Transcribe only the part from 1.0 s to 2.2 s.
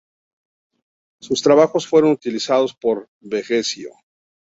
Sus trabajos fueron